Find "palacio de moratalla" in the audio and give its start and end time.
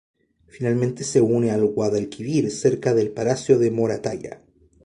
3.11-4.41